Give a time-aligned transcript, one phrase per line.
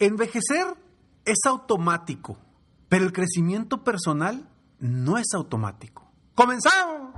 [0.00, 0.76] Envejecer
[1.24, 2.38] es automático,
[2.88, 4.48] pero el crecimiento personal
[4.78, 6.08] no es automático.
[6.36, 7.10] ¡Comenzamos!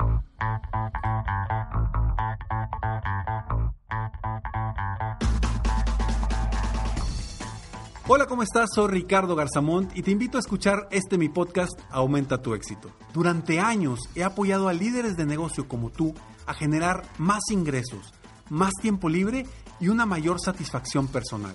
[8.09, 8.71] Hola, ¿cómo estás?
[8.75, 12.91] Soy Ricardo Garzamont y te invito a escuchar este mi podcast Aumenta tu éxito.
[13.13, 16.15] Durante años he apoyado a líderes de negocio como tú
[16.47, 18.15] a generar más ingresos,
[18.49, 19.45] más tiempo libre
[19.81, 21.55] y una mayor satisfacción personal.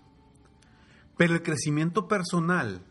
[1.21, 2.83] Pero el crecimiento personal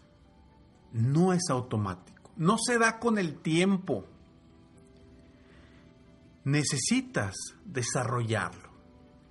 [0.93, 4.07] no es automático, no se da con el tiempo.
[6.45, 8.71] Necesitas desarrollarlo.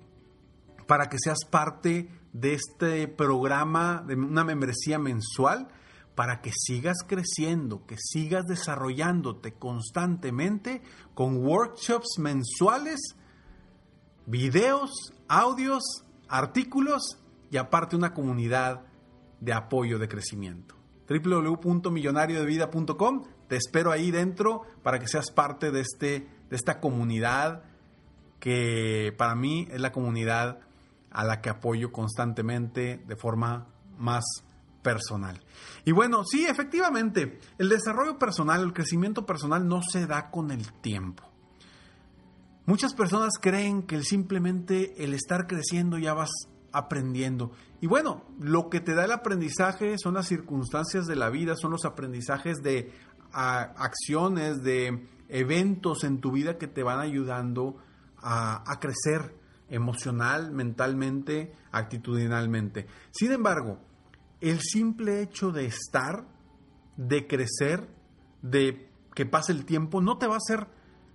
[0.87, 5.69] para que seas parte de este programa, de una membresía mensual
[6.17, 10.83] para que sigas creciendo, que sigas desarrollándote constantemente
[11.15, 13.15] con workshops mensuales,
[14.25, 15.83] videos, audios,
[16.27, 17.19] artículos
[17.51, 18.87] y aparte una comunidad
[19.41, 20.75] de apoyo de crecimiento.
[21.07, 27.65] www.millonariodevida.com Te espero ahí dentro para que seas parte de, este, de esta comunidad
[28.41, 30.61] que para mí es la comunidad
[31.11, 33.67] a la que apoyo constantemente de forma
[33.99, 34.25] más
[34.87, 35.41] personal.
[35.85, 40.73] Y bueno, sí, efectivamente, el desarrollo personal, el crecimiento personal no se da con el
[40.75, 41.25] tiempo.
[42.67, 46.31] Muchas personas creen que simplemente el estar creciendo ya vas
[46.71, 47.51] aprendiendo.
[47.81, 51.73] Y bueno, lo que te da el aprendizaje son las circunstancias de la vida, son
[51.73, 52.93] los aprendizajes de
[53.33, 57.77] acciones, de eventos en tu vida que te van ayudando
[58.19, 59.35] a, a crecer
[59.69, 62.87] emocional, mentalmente, actitudinalmente.
[63.11, 63.81] Sin embargo,
[64.41, 66.27] el simple hecho de estar,
[66.97, 67.89] de crecer,
[68.43, 70.67] de que pase el tiempo, no te va a hacer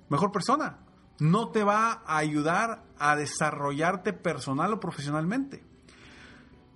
[0.10, 0.80] mejor persona.
[1.20, 5.64] No te va a ayudar a desarrollarte personal o profesionalmente.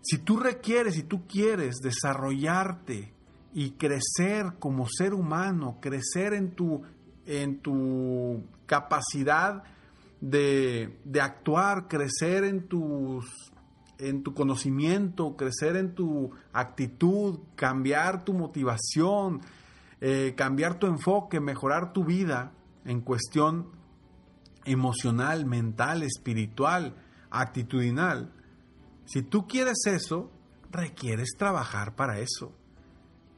[0.03, 3.11] Si tú requieres, si tú quieres desarrollarte
[3.53, 6.83] y crecer como ser humano, crecer en tu,
[7.25, 9.63] en tu capacidad
[10.21, 13.25] de, de actuar, crecer en tus
[13.97, 19.41] en tu conocimiento, crecer en tu actitud, cambiar tu motivación,
[20.01, 22.51] eh, cambiar tu enfoque, mejorar tu vida
[22.83, 23.71] en cuestión
[24.65, 26.95] emocional, mental, espiritual,
[27.29, 28.31] actitudinal.
[29.05, 30.31] Si tú quieres eso,
[30.71, 32.53] requieres trabajar para eso.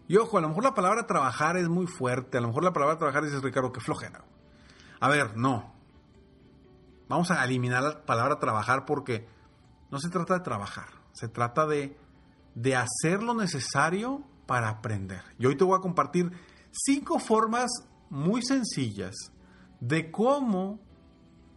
[0.07, 2.73] Y ojo, a lo mejor la palabra trabajar es muy fuerte, a lo mejor la
[2.73, 4.23] palabra trabajar dices, Ricardo, que flojera.
[4.99, 5.73] A ver, no.
[7.09, 9.27] Vamos a eliminar la palabra trabajar porque
[9.91, 11.97] no se trata de trabajar, se trata de,
[12.55, 15.21] de hacer lo necesario para aprender.
[15.37, 16.31] Y hoy te voy a compartir
[16.71, 17.69] cinco formas
[18.09, 19.15] muy sencillas
[19.79, 20.79] de cómo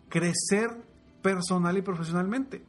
[0.09, 0.85] crecer
[1.23, 2.65] personal y profesionalmente.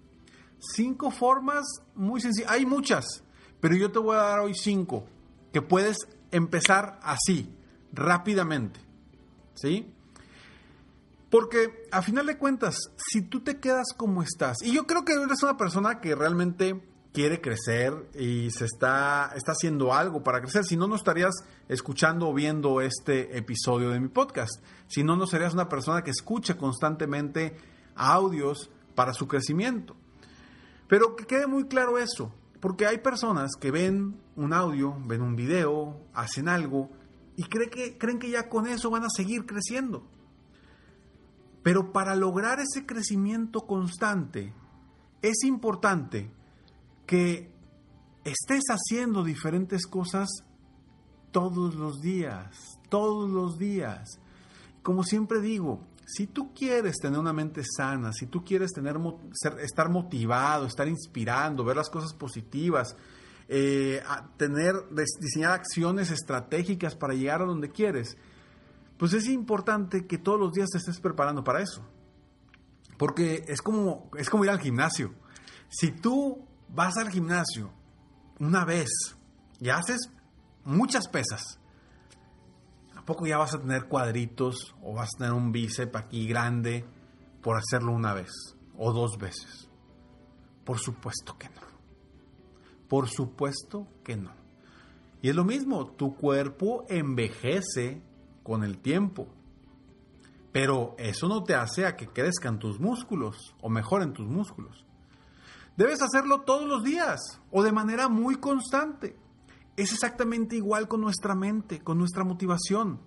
[0.59, 1.65] Cinco formas
[1.95, 2.51] muy sencillas.
[2.51, 3.23] Hay muchas,
[3.59, 5.05] pero yo te voy a dar hoy cinco
[5.51, 5.97] que puedes
[6.31, 7.53] empezar así,
[7.91, 8.79] rápidamente.
[9.55, 9.93] ¿Sí?
[11.31, 15.13] Porque a final de cuentas, si tú te quedas como estás, y yo creo que
[15.13, 16.83] eres una persona que realmente
[17.13, 21.33] quiere crecer y se está, está haciendo algo para crecer, si no, no estarías
[21.69, 24.61] escuchando o viendo este episodio de mi podcast.
[24.87, 27.55] Si no, no serías una persona que escuche constantemente
[27.95, 29.95] audios para su crecimiento.
[30.89, 35.37] Pero que quede muy claro eso, porque hay personas que ven un audio, ven un
[35.37, 36.89] video, hacen algo
[37.37, 40.05] y creen que, creen que ya con eso van a seguir creciendo.
[41.63, 44.53] Pero para lograr ese crecimiento constante,
[45.21, 46.31] es importante
[47.05, 47.51] que
[48.23, 50.29] estés haciendo diferentes cosas
[51.31, 54.19] todos los días, todos los días.
[54.81, 58.97] Como siempre digo, si tú quieres tener una mente sana, si tú quieres tener,
[59.61, 62.95] estar motivado, estar inspirando, ver las cosas positivas,
[63.47, 64.01] eh,
[64.37, 64.75] tener,
[65.19, 68.17] diseñar acciones estratégicas para llegar a donde quieres,
[69.01, 71.81] pues es importante que todos los días te estés preparando para eso.
[72.99, 75.15] Porque es como, es como ir al gimnasio.
[75.69, 77.73] Si tú vas al gimnasio
[78.37, 78.91] una vez
[79.59, 80.01] y haces
[80.65, 81.59] muchas pesas,
[83.03, 86.85] poco ya vas a tener cuadritos o vas a tener un bíceps aquí grande
[87.41, 88.29] por hacerlo una vez
[88.77, 89.67] o dos veces?
[90.63, 91.61] Por supuesto que no.
[92.87, 94.31] Por supuesto que no.
[95.23, 98.03] Y es lo mismo, tu cuerpo envejece
[98.43, 99.27] con el tiempo.
[100.51, 104.85] Pero eso no te hace a que crezcan tus músculos o mejoren tus músculos.
[105.77, 107.19] Debes hacerlo todos los días
[107.51, 109.15] o de manera muy constante.
[109.77, 112.99] Es exactamente igual con nuestra mente, con nuestra motivación.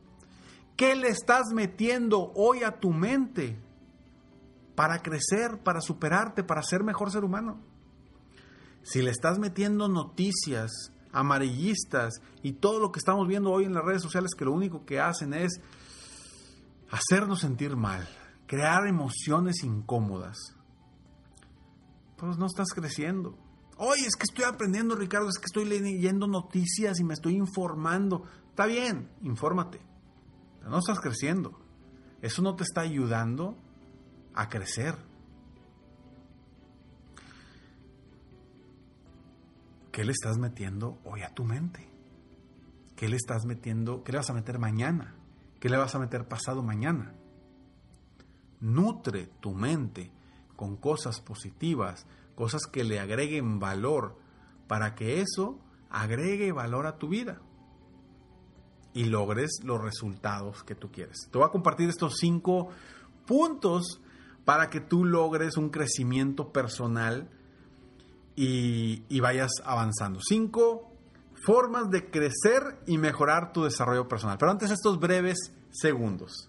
[0.77, 3.61] ¿Qué le estás metiendo hoy a tu mente
[4.75, 7.61] para crecer, para superarte, para ser mejor ser humano?
[8.83, 13.85] Si le estás metiendo noticias amarillistas y todo lo que estamos viendo hoy en las
[13.85, 15.61] redes sociales que lo único que hacen es
[16.91, 18.07] hacernos sentir mal,
[18.47, 20.37] crear emociones incómodas,
[22.19, 23.39] pues no estás creciendo.
[23.77, 28.25] Oye, es que estoy aprendiendo, Ricardo, es que estoy leyendo noticias y me estoy informando.
[28.51, 29.81] Está bien, infórmate.
[30.63, 31.61] No estás creciendo.
[32.23, 33.57] Eso no te está ayudando
[34.35, 34.97] a crecer.
[39.95, 41.89] ¿Qué le estás metiendo hoy a tu mente?
[42.97, 44.03] ¿Qué le estás metiendo?
[44.03, 45.15] ¿Qué le vas a meter mañana?
[45.61, 47.15] ¿Qué le vas a meter pasado mañana?
[48.59, 50.11] Nutre tu mente
[50.57, 54.19] con cosas positivas, cosas que le agreguen valor,
[54.67, 55.61] para que eso
[55.91, 57.41] agregue valor a tu vida
[58.95, 61.29] y logres los resultados que tú quieres.
[61.31, 62.71] Te voy a compartir estos cinco
[63.27, 64.01] puntos
[64.45, 67.31] para que tú logres un crecimiento personal
[68.37, 70.21] y, vayas avanzando.
[70.27, 70.91] Cinco
[71.47, 74.39] formas de crecer y mejorar tu desarrollo personal.
[74.39, 76.49] Pero antes estos breves segundos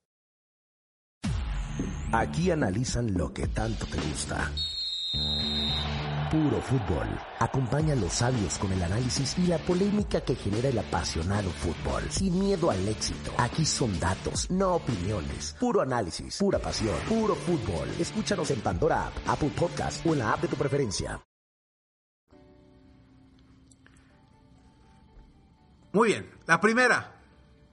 [2.13, 4.51] Aquí analizan lo que tanto te gusta.
[6.29, 7.07] Puro fútbol.
[7.39, 12.03] Acompaña a los sabios con el análisis y la polémica que genera el apasionado fútbol.
[12.09, 13.31] Sin miedo al éxito.
[13.37, 15.55] Aquí son datos, no opiniones.
[15.57, 17.87] Puro análisis, pura pasión, puro fútbol.
[17.97, 21.21] Escúchanos en Pandora App, Apple Podcast o en la app de tu preferencia.
[25.93, 27.21] Muy bien, la primera.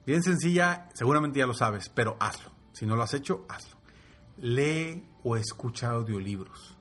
[0.05, 2.51] Bien sencilla, seguramente ya lo sabes, pero hazlo.
[2.71, 3.78] Si no lo has hecho, hazlo
[4.41, 6.75] lee o escucha audiolibros.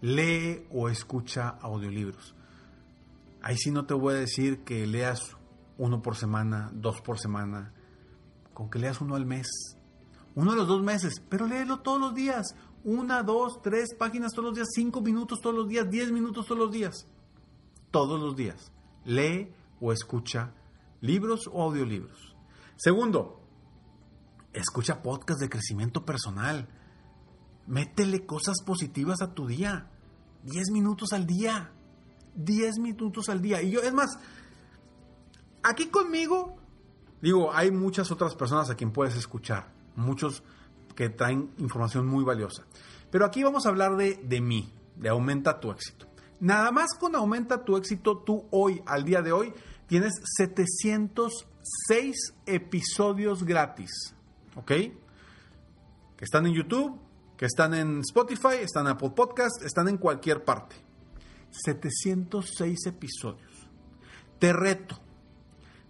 [0.00, 2.34] Lee o escucha audiolibros.
[3.42, 5.36] Ahí sí no te voy a decir que leas
[5.78, 7.72] uno por semana, dos por semana,
[8.52, 9.48] con que leas uno al mes,
[10.34, 14.46] uno a los dos meses, pero léelo todos los días, una, dos, tres páginas todos
[14.46, 17.06] los días, cinco minutos todos los días, diez minutos todos los días,
[17.90, 18.72] todos los días.
[19.04, 20.52] Lee o escucha
[21.00, 22.36] libros o audiolibros.
[22.76, 23.39] Segundo,
[24.52, 26.68] Escucha podcast de crecimiento personal.
[27.66, 29.88] Métele cosas positivas a tu día.
[30.44, 31.70] 10 minutos al día.
[32.34, 33.62] 10 minutos al día.
[33.62, 34.18] Y yo, es más,
[35.62, 36.56] aquí conmigo,
[37.22, 39.72] digo, hay muchas otras personas a quien puedes escuchar.
[39.94, 40.42] Muchos
[40.96, 42.64] que traen información muy valiosa.
[43.10, 46.06] Pero aquí vamos a hablar de, de mí, de aumenta tu éxito.
[46.40, 49.52] Nada más con aumenta tu éxito, tú hoy, al día de hoy,
[49.86, 54.14] tienes 706 episodios gratis.
[54.56, 54.68] ¿Ok?
[54.68, 57.00] Que están en YouTube,
[57.36, 60.76] que están en Spotify, están en Apple Podcast, están en cualquier parte.
[61.50, 63.68] 706 episodios.
[64.38, 64.98] Te reto,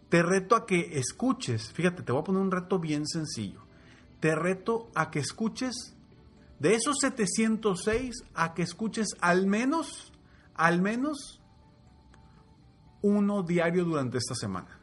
[0.09, 3.62] te reto a que escuches, fíjate, te voy a poner un reto bien sencillo.
[4.19, 5.95] Te reto a que escuches,
[6.59, 10.12] de esos 706, a que escuches al menos,
[10.55, 11.40] al menos
[13.02, 14.79] uno diario durante esta semana.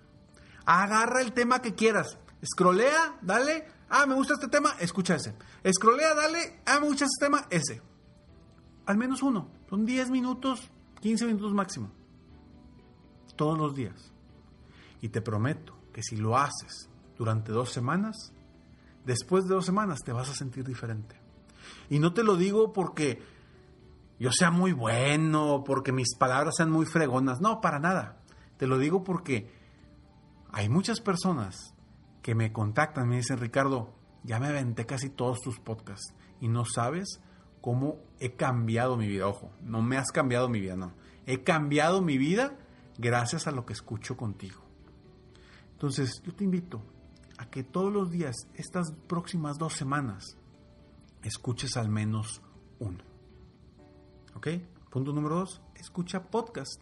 [0.65, 2.17] Agarra el tema que quieras,
[2.48, 3.66] Escrolea, dale.
[3.89, 5.36] Ah, me gusta este tema, escucha ese.
[5.63, 6.62] Escrolea, dale.
[6.66, 7.82] Ah, me gusta este tema, ese.
[8.86, 9.50] Al menos uno.
[9.70, 11.92] Son 10 minutos, 15 minutos máximo.
[13.36, 14.13] Todos los días.
[15.01, 18.32] Y te prometo que si lo haces durante dos semanas,
[19.06, 21.20] después de dos semanas te vas a sentir diferente.
[21.89, 23.22] Y no te lo digo porque
[24.20, 27.42] yo sea muy bueno, porque mis palabras sean muy fregonas.
[27.42, 28.22] No, para nada.
[28.56, 29.51] Te lo digo porque
[30.54, 31.74] hay muchas personas
[32.27, 33.93] que me contactan, me dicen, Ricardo,
[34.25, 37.22] ya me aventé casi todos tus podcasts y no sabes
[37.62, 39.29] cómo he cambiado mi vida.
[39.29, 40.91] Ojo, no me has cambiado mi vida, no.
[41.25, 42.57] He cambiado mi vida
[42.98, 44.62] gracias a lo que escucho contigo.
[45.72, 46.84] Entonces, yo te invito
[47.38, 50.36] a que todos los días, estas próximas dos semanas,
[51.24, 52.41] escuches al menos
[52.79, 53.05] uno.
[54.36, 54.50] ¿Ok?
[54.89, 56.81] Punto número dos, escucha podcast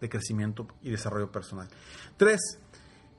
[0.00, 1.68] de crecimiento y desarrollo personal.
[2.16, 2.60] Tres,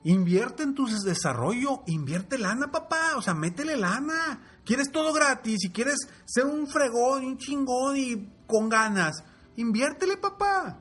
[0.04, 3.16] Invierte en tu desarrollo, invierte lana, papá.
[3.16, 4.40] O sea, métele lana.
[4.64, 9.24] Quieres todo gratis y quieres ser un fregón, un chingón y con ganas.
[9.56, 10.78] Inviértele, papá.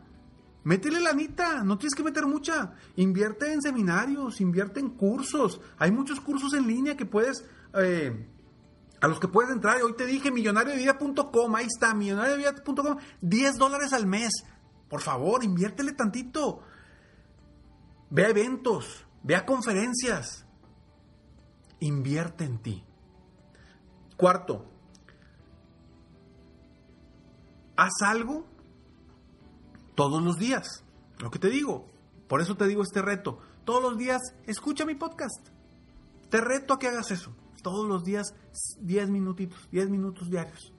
[0.67, 2.73] Métele lanita, no tienes que meter mucha.
[2.97, 5.61] Invierte en seminarios, invierte en cursos.
[5.79, 8.27] Hay muchos cursos en línea que puedes, eh,
[8.99, 9.81] a los que puedes entrar.
[9.81, 14.43] Hoy te dije millonariodevida.com, ahí está, millonariodevida.com, 10 dólares al mes.
[14.89, 16.61] Por favor, inviértele tantito.
[18.09, 20.45] Ve a eventos, Ve a conferencias.
[21.79, 22.83] Invierte en ti.
[24.15, 24.65] Cuarto,
[27.75, 28.45] haz algo
[29.95, 30.83] todos los días.
[31.19, 31.87] Lo que te digo.
[32.27, 33.39] Por eso te digo este reto.
[33.63, 35.49] Todos los días escucha mi podcast.
[36.29, 37.33] Te reto a que hagas eso.
[37.63, 38.33] Todos los días
[38.81, 40.73] 10 minutitos, 10 minutos diarios.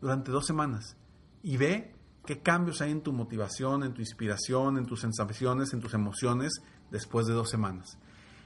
[0.00, 0.96] Durante dos semanas.
[1.42, 1.94] Y ve
[2.26, 6.60] qué cambios hay en tu motivación, en tu inspiración, en tus sensaciones, en tus emociones
[6.90, 7.98] después de dos semanas.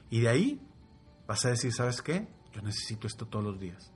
[0.09, 0.61] Y de ahí
[1.27, 2.27] vas a decir, ¿sabes qué?
[2.53, 3.91] Yo necesito esto todos los días.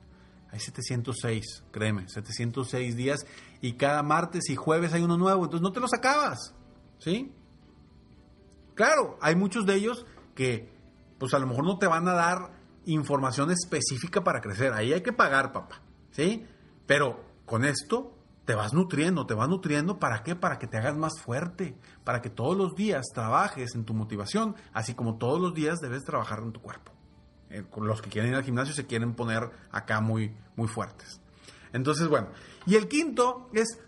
[0.52, 3.24] Hay 706, créeme, 706 días
[3.60, 6.54] y cada martes y jueves hay uno nuevo, entonces no te los acabas,
[6.98, 7.32] ¿sí?
[8.74, 10.72] Claro, hay muchos de ellos que
[11.18, 15.02] pues a lo mejor no te van a dar información específica para crecer, ahí hay
[15.02, 16.44] que pagar, papá, ¿sí?
[16.86, 18.19] Pero con esto
[18.50, 20.34] te vas nutriendo, te vas nutriendo, ¿para qué?
[20.34, 24.56] Para que te hagas más fuerte, para que todos los días trabajes en tu motivación,
[24.72, 26.90] así como todos los días debes trabajar en tu cuerpo.
[27.48, 31.20] eh, los que quieren ir al gimnasio se quieren poner acá muy, muy fuertes.
[31.72, 32.26] Entonces, bueno.
[32.66, 33.78] Y el quinto es,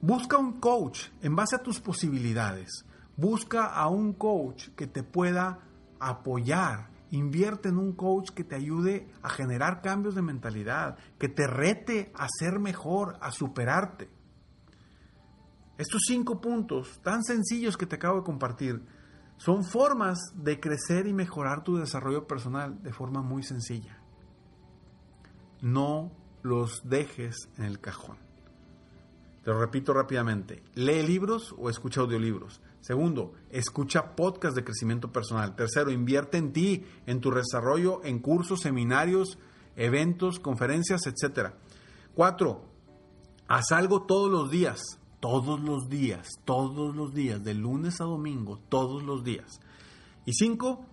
[0.00, 2.86] busca un coach en base a tus posibilidades.
[3.14, 5.58] Busca a un coach que te pueda
[6.00, 6.88] apoyar.
[7.10, 12.12] Invierte en un coach que te ayude a generar cambios de mentalidad, que te rete
[12.14, 14.08] a ser mejor, a superarte.
[15.78, 18.82] Estos cinco puntos tan sencillos que te acabo de compartir
[19.36, 24.00] son formas de crecer y mejorar tu desarrollo personal de forma muy sencilla.
[25.60, 28.16] No los dejes en el cajón.
[29.44, 30.62] Te lo repito rápidamente.
[30.74, 32.60] Lee libros o escucha audiolibros.
[32.86, 35.56] Segundo, escucha podcast de crecimiento personal.
[35.56, 39.40] Tercero, invierte en ti, en tu desarrollo, en cursos, seminarios,
[39.74, 41.54] eventos, conferencias, etc.
[42.14, 42.62] Cuatro,
[43.48, 45.00] haz algo todos los días.
[45.18, 49.58] Todos los días, todos los días, de lunes a domingo, todos los días.
[50.24, 50.86] Y cinco,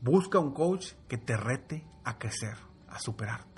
[0.00, 2.56] busca un coach que te rete a crecer,
[2.88, 3.49] a superarte.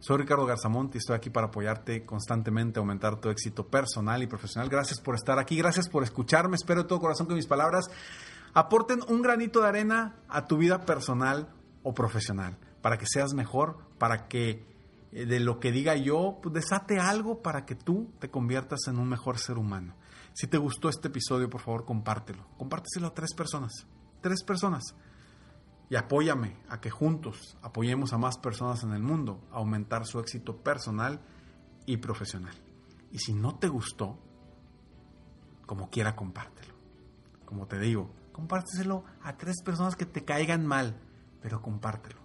[0.00, 4.70] Soy Ricardo Garzamonti, estoy aquí para apoyarte constantemente, aumentar tu éxito personal y profesional.
[4.70, 6.56] Gracias por estar aquí, gracias por escucharme.
[6.56, 7.90] Espero de todo corazón que mis palabras
[8.54, 11.52] aporten un granito de arena a tu vida personal
[11.82, 14.64] o profesional, para que seas mejor, para que
[15.12, 18.98] eh, de lo que diga yo, pues desate algo para que tú te conviertas en
[18.98, 19.96] un mejor ser humano.
[20.32, 22.46] Si te gustó este episodio, por favor, compártelo.
[22.56, 23.86] Compárteselo a tres personas.
[24.22, 24.94] Tres personas
[25.90, 30.20] y apóyame a que juntos apoyemos a más personas en el mundo a aumentar su
[30.20, 31.20] éxito personal
[31.84, 32.54] y profesional.
[33.10, 34.16] Y si no te gustó,
[35.66, 36.74] como quiera, compártelo.
[37.44, 41.00] Como te digo, compárteselo a tres personas que te caigan mal,
[41.42, 42.20] pero compártelo,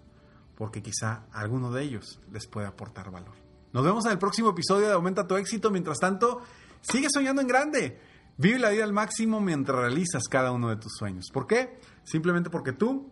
[0.56, 3.34] porque quizá alguno de ellos les pueda aportar valor.
[3.74, 5.72] Nos vemos en el próximo episodio de Aumenta tu éxito.
[5.72, 6.42] Mientras tanto,
[6.82, 8.00] sigue soñando en grande.
[8.38, 11.26] Vive la vida al máximo mientras realizas cada uno de tus sueños.
[11.34, 11.80] ¿Por qué?
[12.04, 13.12] Simplemente porque tú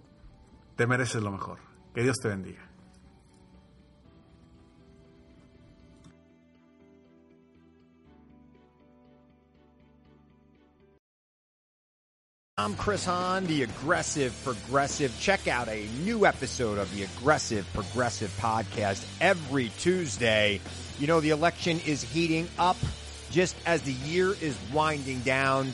[0.75, 1.59] te mereces lo mejor.
[1.93, 2.73] Que Dios te bendiga.
[12.55, 15.11] I'm Chris Hahn, the Aggressive Progressive.
[15.19, 20.61] Check out a new episode of the Aggressive Progressive podcast every Tuesday.
[20.99, 22.77] You know, the election is heating up
[23.31, 25.73] just as the year is winding down.